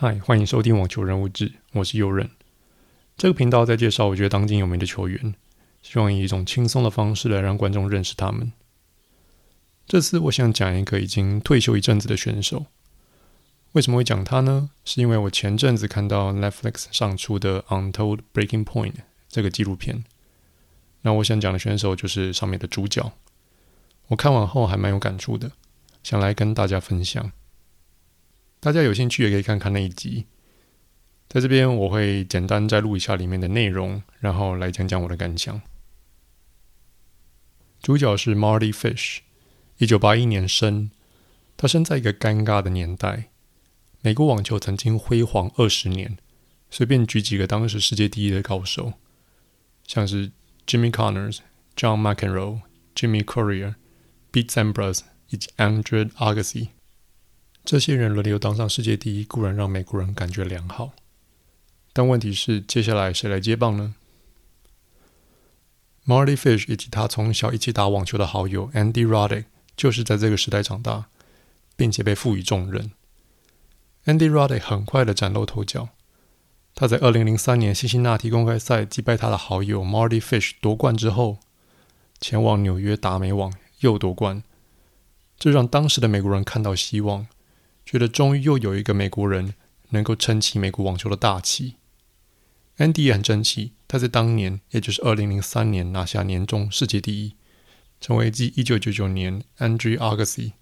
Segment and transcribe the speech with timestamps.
[0.00, 2.30] 嗨，欢迎收听网球人物志，我是右任。
[3.16, 5.34] 这个频道在介绍我觉得当今有名的球员，
[5.82, 8.52] 希望以一种轻松的方式来让观众认识他们。
[9.88, 12.66] 这次我想讲一个已经退休一阵子的选手。
[13.72, 14.70] 为什么会讲他呢？
[14.84, 18.92] 是因为我前阵子看到 Netflix 上出的《Untold Breaking Point》
[19.28, 20.04] 这个纪录片。
[21.02, 23.10] 那我想讲的选手就是上面的主角。
[24.06, 25.50] 我看完后还蛮有感触的，
[26.04, 27.32] 想来跟大家分享。
[28.60, 30.26] 大家有兴趣也可以看看那一集，
[31.28, 35.60] 在这边我会简单再录一下里面的内容，然后来讲讲我的感想。
[37.80, 39.18] 主角是 Marty Fish，
[39.76, 40.90] 一九八一年生，
[41.56, 43.30] 他生在一个尴尬的年代。
[44.00, 46.18] 美国网球曾经辉煌二十年，
[46.68, 48.94] 随便举几个当时世界第一的高手，
[49.86, 50.32] 像是
[50.66, 51.38] Jimmy Connors、
[51.76, 52.62] John McEnroe、
[52.96, 53.76] Jimmy Courier、
[54.32, 56.68] Pete Sampras 以及 Andre Agassi。
[57.68, 60.92] 这些人轮流当上世界第一，固然让美国人感觉良好，
[61.92, 63.94] 但问题是，接下来谁来接棒呢
[66.06, 69.44] ？Marty Fish 以及他从小一起打网球的好友 Andy Roddick
[69.76, 71.08] 就是在这个时代长大，
[71.76, 72.90] 并且被赋予重任。
[74.06, 75.90] Andy Roddick 很快的崭露头角，
[76.74, 81.36] 他在二零零三年辛辛那提公开赛击败他的好友 Mardy Fish 夺冠之后，
[82.18, 84.42] 前往纽约打美网又夺冠，
[85.38, 87.26] 这让当时的美国人看到希望。
[87.88, 89.54] 觉得终于又有一个美国人
[89.92, 91.76] 能够撑起美国网球的大旗。
[92.76, 97.34] Andy 也很争气，他在当年，也就是二零零三年拿下年终世界第一，
[97.98, 100.52] 成为继一九九九年 Andre Agassi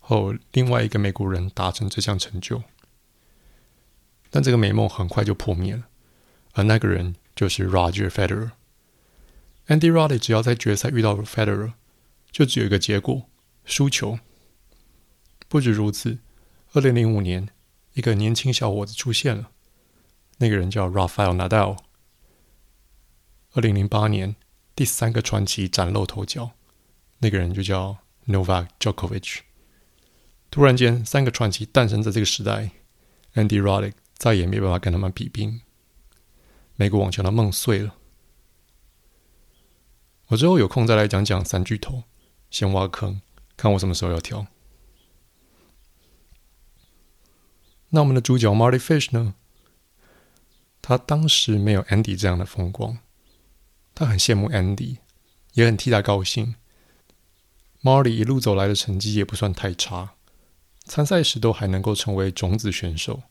[0.00, 2.64] 后另外一个美国人达成这项成就。
[4.30, 5.84] 但这个美梦很快就破灭了，
[6.54, 8.50] 而那个人就是 Roger Federer。
[9.68, 11.74] Andy Roddick 只要在决赛遇到 Federer，
[12.32, 13.30] 就只有一个结果：
[13.64, 14.18] 输球。
[15.46, 16.18] 不止如此。
[16.74, 17.50] 二零零五年，
[17.92, 19.52] 一个年轻小伙子出现了，
[20.38, 21.78] 那个人叫 Rafael Nadal。
[23.52, 24.34] 二零零八年，
[24.74, 26.50] 第三个传奇崭露头角，
[27.18, 29.42] 那个人就叫 Novak Djokovic。
[30.50, 32.70] 突然间，三个传奇诞生在这个时代
[33.34, 35.60] ，Andy Roddick 再也没办法跟他们比拼，
[36.74, 37.94] 美国网球的梦碎了。
[40.26, 42.02] 我之后有空再来讲讲三巨头，
[42.50, 43.20] 先挖坑，
[43.56, 44.48] 看我什么时候要跳。
[47.94, 49.34] 那我们的主角 Marty Fish 呢？
[50.82, 52.98] 他当时没有 Andy 这样的风光，
[53.94, 54.96] 他很羡慕 Andy，
[55.52, 56.56] 也很替他高兴。
[57.82, 60.14] Marty 一路走来的成绩也不算太差，
[60.84, 63.22] 参赛时都还能够成为种子选手，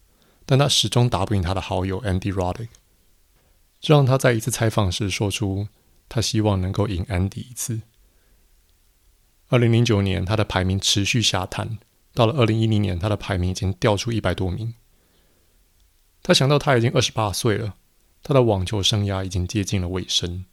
[0.45, 2.69] 但他始终打不赢他的好友 Andy Roddick，
[3.81, 5.67] 这让他在一次采访时说出
[6.07, 7.81] 他希望能够赢 Andy 一次。
[9.49, 11.79] 二零零九年，他的排名持续下探。
[12.13, 14.75] 到了二零一零年，他的排名已经掉出一百多名。
[16.21, 17.75] 他想到他已经二十八岁了，
[18.21, 20.45] 他的网球生涯已经接近了尾声。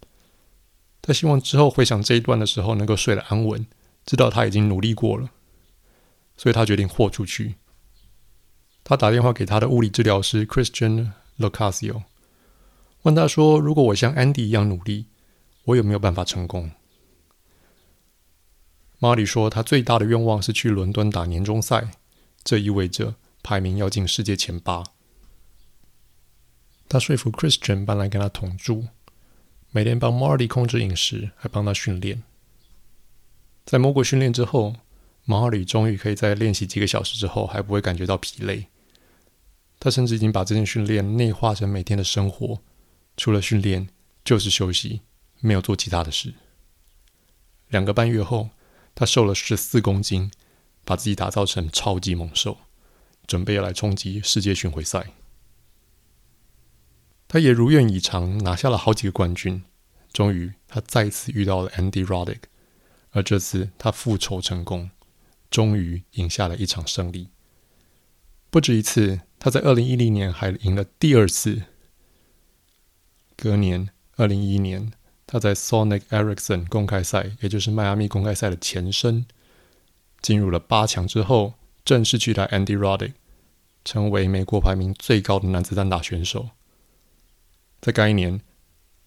[1.02, 3.66] 他希望之后回想这一段的时候，能够睡得安稳，
[4.04, 5.30] 知道他已经努力过了。
[6.36, 7.56] 所以他决定豁出去。
[8.82, 12.04] 他打电话给他的物理治疗师 Christian Locascio，
[13.02, 15.06] 问他说：“如果我像 Andy 一样努力，
[15.64, 16.70] 我有没有办法成功？”
[19.02, 21.90] 马里说：“他最大的愿望是去伦敦打年终赛，
[22.44, 24.84] 这意味着排名要进世界前八。”
[26.86, 28.88] 他说服 Christian 搬来跟他同住，
[29.70, 32.22] 每天帮马里控制饮食，还帮他训练。
[33.64, 34.76] 在魔鬼训练之后
[35.26, 38.66] ，Mardy 终于可以在练习几个小时之后还不会感觉到疲累。
[39.78, 42.60] 他甚至已经把这件训练内化成每天的生活，
[43.16, 43.88] 除了训练
[44.22, 45.00] 就是休息，
[45.40, 46.34] 没有做其他的事。
[47.68, 48.50] 两个半月后，
[48.94, 50.30] 他瘦了十四公斤，
[50.84, 52.58] 把自己打造成超级猛兽，
[53.26, 55.12] 准备要来冲击世界巡回赛。
[57.28, 59.62] 他也如愿以偿拿下了好几个冠军。
[60.12, 62.40] 终于，他再次遇到了 Andy Roddick，
[63.12, 64.90] 而这次他复仇成功，
[65.48, 67.28] 终于赢下了一场胜利。
[68.50, 71.62] 不止一次，他在二零一零年还赢了第二次。
[73.36, 74.92] 隔年，二零一一年。
[75.32, 79.24] 他在 Sonic Ericsson 公开赛，也就是迈阿密公开赛的前身，
[80.20, 81.54] 进入了八强之后，
[81.84, 83.12] 正式取代 Andy Roddick，
[83.84, 86.48] 成为美国排名最高的男子单打选手。
[87.80, 88.40] 在该年，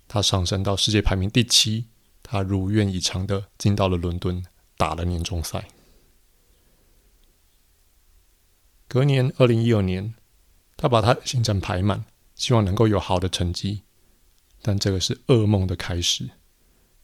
[0.08, 1.88] 他上升到世界排名第七，
[2.24, 4.46] 他如愿以偿的进到了伦敦，
[4.78, 5.66] 打了年终赛。
[8.88, 10.14] 隔年，二零一二年，
[10.78, 13.82] 他把他行程排满，希望能够有好的成绩。
[14.66, 16.30] 但这个是噩梦的开始，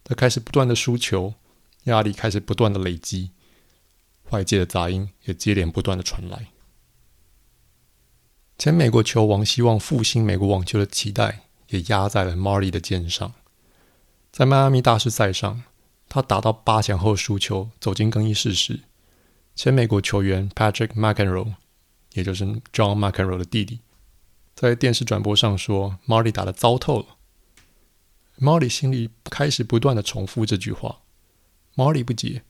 [0.06, 1.34] 他开始不断的输球，
[1.84, 3.32] 压力开始不断的累积，
[4.30, 6.48] 外界的杂音也接连不断的传来。
[8.58, 13.34] 前美国球王希望复兴美国网球的期待也压在了 Marty 的肩上。
[14.32, 15.64] 在迈阿密大师赛上，
[16.08, 18.80] 他打到八强后输球，走进更衣室时，
[19.54, 21.56] 前美国球员 Patrick McEnroe，
[22.14, 23.80] 也就是 John McEnroe 的弟弟，
[24.56, 27.06] 在电视转播上说：“Marty 打得糟透了。”
[28.40, 31.02] Molly 心里开始不断的重复这句话。
[31.76, 32.44] Molly 不解，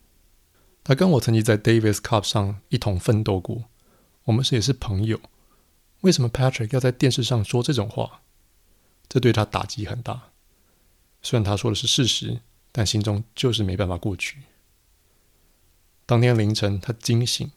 [0.83, 3.65] 他跟我曾经在 Davis Cup 上一同奋斗过，
[4.25, 5.19] 我们是也是朋友。
[6.01, 8.21] 为什么 Patrick 要在电视上说这种话？
[9.07, 10.29] 这对他打击很大。
[11.21, 12.39] 虽然他说的是事实，
[12.71, 14.43] 但心中就是没办法过去。
[16.05, 17.51] 当天凌晨，他惊醒，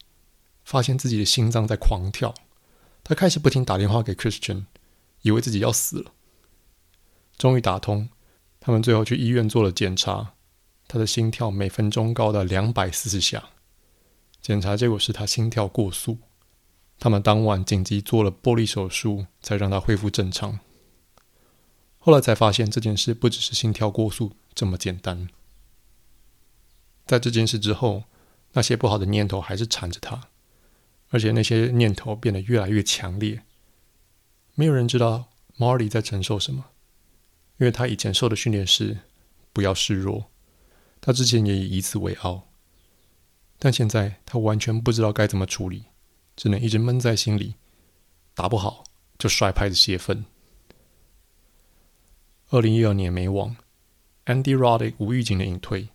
[0.65, 2.35] 发现自己的心脏在狂跳。
[3.05, 4.65] 他开始不停打电话给 Christian，
[5.21, 6.13] 以为自己要死了。
[7.39, 8.09] 终于打通，
[8.65, 10.35] 他们最后去医院做了检查，
[10.87, 13.51] 他的心跳每分钟高达两百四十下。
[14.41, 16.19] 检查结果是他心跳过速。
[17.01, 20.61] 他们当晚紧急做了玻璃手术，才让他恢复正常。
[21.99, 25.29] 后来才发现这件事不只是心跳过速这么简单。
[27.05, 28.05] 在这件事之后，
[28.53, 30.29] 那些不好的念头还是缠着他，
[31.09, 33.43] 而且那些念头变得越来越强烈。
[34.55, 36.67] 没有人知道 Marty 在承受什么，
[37.59, 38.99] 因为他以前受的训练是
[39.53, 40.31] 不要示弱，
[41.01, 42.49] 他之前也以此为傲，
[43.59, 45.85] 但现在他完全不知道该怎么处理。
[46.35, 47.57] 只能一直闷在心里，
[48.35, 48.85] 打不好
[49.19, 50.25] 就摔拍子泄愤。
[52.49, 53.55] 二零一二年美网
[54.25, 55.91] ，Andy Roddick 无预警的隐退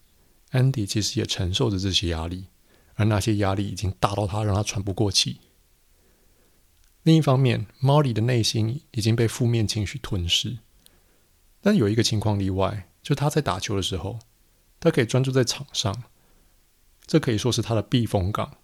[0.52, 2.46] ，Andy 其实也承受着这些压力，
[2.94, 5.42] 而那些压力已经大到他让他喘不过气。
[7.02, 10.60] 另一方面，Marty 的内心已经被负面情绪吞噬，
[11.68, 14.20] 但有一个情况例外，就他在打球的时候，
[14.80, 16.04] 他可以专注在场上，
[17.06, 18.60] 这可以说是他的避风港。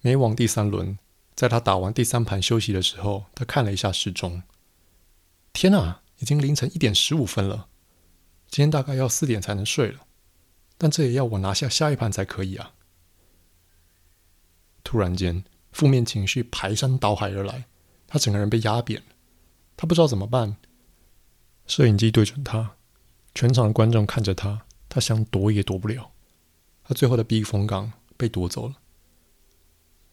[0.00, 0.98] 美网第三轮，
[1.36, 4.42] 在他打完第三盘休息的时候，他看了一下时钟。
[5.52, 7.68] 天哪，已经凌晨一点十五分了。
[8.48, 10.00] 今天大概要四点才能睡了，
[10.76, 12.72] 但这也要我拿下下一盘才可以啊！
[14.82, 17.66] 突然间，负面情绪排山倒海而来，
[18.08, 19.06] 他整个人被压扁了。
[19.76, 20.56] 他不知道怎么办。
[21.66, 22.76] 摄影机对准他，
[23.34, 26.12] 全场的观众看着他，他想躲也躲不了。
[26.84, 28.76] 他最后的避风港被夺走了。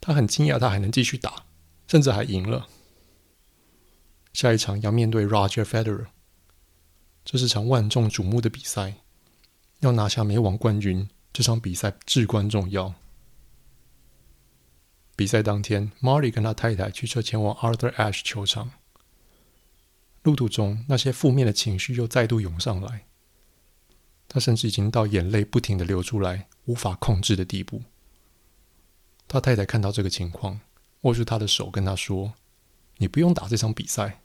[0.01, 1.45] 他很惊讶，他还能继续打，
[1.87, 2.67] 甚至还赢了。
[4.33, 6.07] 下一场要面对 Roger Federer，
[7.23, 8.95] 这是场万众瞩目的比赛，
[9.81, 12.95] 要拿下美网冠军，这场比赛至关重要。
[15.15, 18.71] 比赛当天，Marty 跟他太太驱车前往 Arthur Ashe 球场，
[20.23, 23.05] 路途中那些负面的情绪又再度涌上来，
[24.27, 27.83] 他甚至已经到眼泪不停的流出来，无法控制的地步。
[29.27, 30.61] 他太太看到这个情况，
[31.01, 32.33] 握住他的手，跟他说
[32.97, 34.21] ：“你不用打这场比赛。”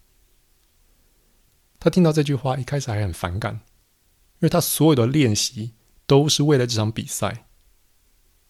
[1.81, 3.61] 他听到这句话，一开始还很反感，因
[4.41, 5.75] 为他所有的练习
[6.07, 7.47] 都是为了这场比赛。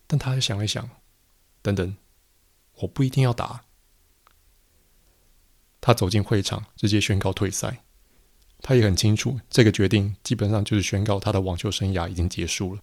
[0.07, 0.91] 但他还想一想，
[1.63, 1.97] 等等，
[2.81, 3.65] 我不一定要打。
[5.89, 7.83] 他走进会场，直接宣告退赛。
[8.61, 12.83] 他也很清楚，这个决定基本上就是宣告他的网球生涯已经结束了。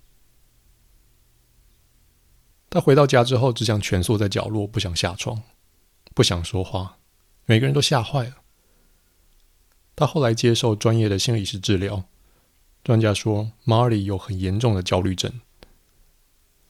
[2.67, 5.43] 他回到家之后，只想蜷缩在角落，不想下床，
[6.15, 6.97] 不想说话。
[7.45, 8.37] 每个人都吓坏了。
[9.95, 12.05] 他后来接受专业的心理师治疗，
[12.83, 15.31] 专家说 m a r y 有很严重的焦虑症。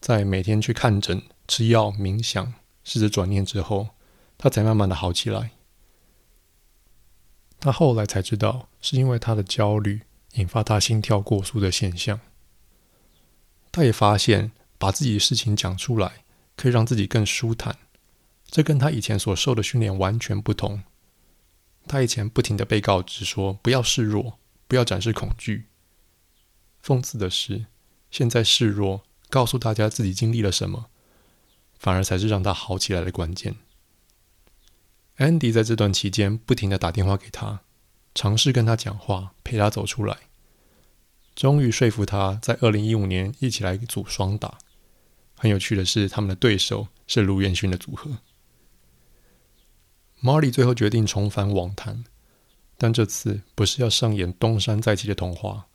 [0.02, 3.88] 在每天去看诊、吃药、冥想、试着转念之后，
[4.38, 5.52] 他才慢慢的好起来。
[7.66, 10.04] 他后来才知道，是因为他的焦虑
[10.36, 12.20] 引发他心跳过速的现象。
[13.72, 14.52] 他也发现。
[14.78, 16.26] 把自己的事情讲出来，
[16.58, 17.78] 可以让自己更舒坦。
[18.46, 20.84] 这跟他以前所受的训练完全不同。
[21.88, 25.68] 他以前不停地被告知说不要示弱，不要展示恐惧。
[26.84, 27.68] 讽刺的是，
[28.12, 30.88] 现在示弱，告诉大家自己经历了什么，
[31.80, 33.56] 反而才是让他好起来的关键。
[35.18, 37.62] Andy 在这段期间不停的打电话给他，
[38.14, 40.18] 尝试跟他讲话，陪他走出来，
[41.34, 44.58] 终于说服他在二零一五年一起来组双打。
[45.38, 48.20] 很有趣的是，他们的对手是卢彦勋的组合。
[50.22, 52.04] Marty 最后决定重返网坛，
[52.78, 55.68] 但这次不是要上演东山再起的童话，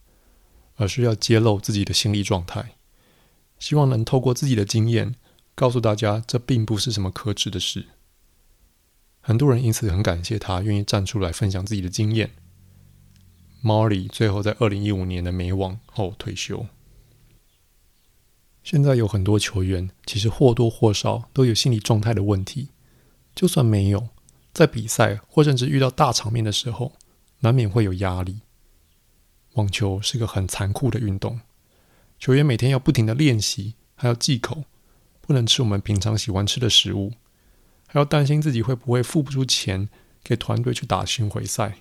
[0.76, 2.74] 而是要揭露自己的心理状态，
[3.58, 5.14] 希望能透过自己的经验
[5.54, 7.86] 告诉大家，这并不是什么可耻的事。
[9.20, 12.30] 很多人因此很感谢他愿意站出来分享自己的经验。
[13.62, 16.66] Marty 最后在二零一五年的美网后退休。
[18.62, 22.68] 现在有很多球员，其实或多或少都有心理状态的问题，
[23.34, 24.08] 就算没有，
[24.52, 26.92] 在比赛或甚至遇到大场面的时候，
[27.40, 28.40] 难免会有压力。
[29.54, 31.40] 网球是个很残酷的运动，
[32.18, 34.64] 球员每天要不停的练习，还要忌口，
[35.20, 37.12] 不能吃我们平常喜欢吃的食物，
[37.92, 39.88] 还要担心自己会不会付不出钱
[40.22, 41.78] 给团队去打巡回赛。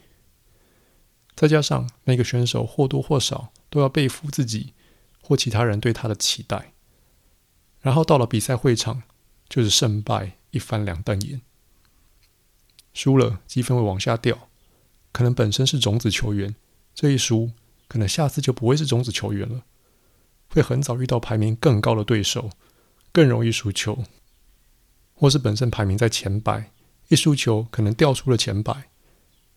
[1.35, 4.73] 再加上每个选手或多或少都要背负自己
[5.21, 6.73] 或其他人对他的期待，
[7.81, 9.03] 然后到了比赛会场，
[9.47, 11.41] 就是胜败一翻两瞪眼，
[12.91, 14.49] 输了积分会往下掉，
[15.11, 16.55] 可能本身是种子球员，
[16.95, 17.51] 这一输。
[17.87, 19.63] 可能下次就不会是种子球员了，
[20.47, 22.51] 会很早遇到排名更高的对手，
[23.11, 24.03] 更容易输球，
[25.19, 26.71] 或是本身排名在前百，
[27.09, 28.89] 一输球可能掉出了前百，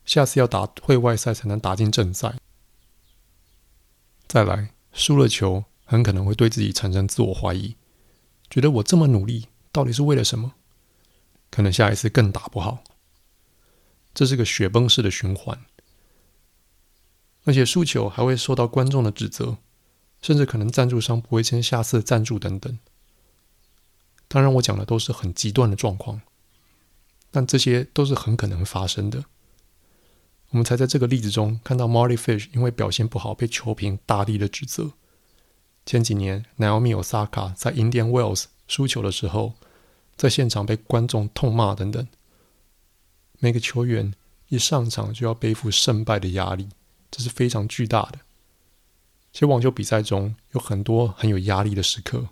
[0.03, 2.35] 下次要打会外赛才能打进正赛。
[4.27, 7.77] 再来，输了球很可能会对自己产生自我怀疑，
[8.49, 10.55] 觉得我这么努力到底是为了什么？
[11.49, 12.83] 可能下一次更打不好，
[14.13, 15.57] 这是个雪崩式的循环。
[17.45, 19.57] 而且输球还会受到观众的指责，
[20.21, 22.77] 甚至可能赞助商不会签下次的赞助等等。
[24.33, 26.19] 当然，我讲的都是很极端的状况，
[27.29, 29.25] 但这些都是很可能发生的。
[30.49, 34.93] 我们才在这个例子中看到 Mardy Fish 因为表现不好被球评大力的指责。
[35.85, 39.53] 前几年 Naomi Osaka 在 Indian Wells 输球的时候，
[40.15, 42.07] 在现场被观众痛骂等等。
[43.37, 44.15] 每个球员
[44.47, 46.69] 一上场就要背负胜败的压力。
[47.11, 48.17] 这是非常巨大的。
[49.31, 52.29] 其实网球比赛中有很多很有压力的时刻，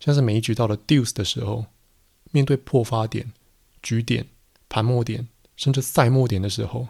[0.00, 1.66] 像是每一局到了 deuce 的时候，
[2.30, 3.32] 面对破发点、
[3.82, 4.28] 局点、
[4.68, 6.88] 盘末点，甚至赛末点的时候，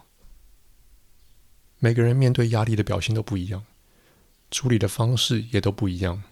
[1.79, 3.65] 每个人面对压力的表现都不一样，
[4.51, 6.23] 处理的方式也都不一样。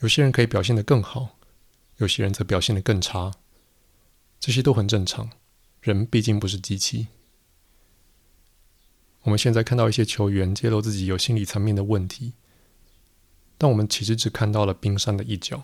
[0.00, 1.38] 有些人可以表现得更好，
[1.96, 3.32] 有些人则表现得更差，
[4.38, 5.30] 这些都很正常。
[5.80, 7.08] 人毕竟不是机器。
[9.22, 12.34] 我们现在看到一些球员揭露自己有心理层面的问题，
[13.64, 15.62] 但我们其实只看到了冰山的一角，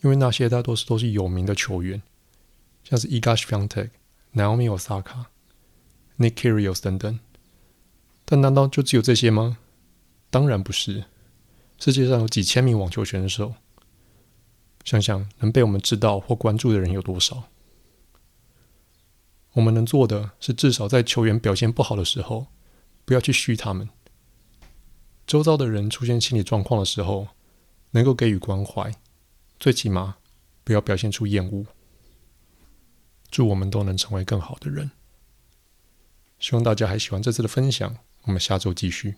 [0.00, 2.00] 因为那些大多数都是有名的球员，
[2.84, 3.90] 像是 Iga Swiatek、
[4.32, 5.26] Naomi Osaka、
[6.16, 7.20] Nick Kyrgios 等等。
[8.24, 9.58] 但难道就只有这些吗？
[10.30, 11.04] 当然不是，
[11.78, 13.56] 世界上有几千名网球选手，
[14.82, 17.50] 想想能被我们知道或关注的人有多少？
[19.52, 22.46] 我们能做的是，至少在球员表现不好的时候，
[23.04, 23.90] 不要去嘘他们，
[25.26, 27.28] 周遭的人出现心理状况的时候，
[27.92, 28.94] 能够给予关怀，
[29.58, 30.16] 最起码
[30.64, 31.66] 不要表现出厌恶。
[33.30, 34.90] 祝我们都能成为更好的人。
[36.38, 39.14] 希望大家还喜欢这次的分享，我们下周继续。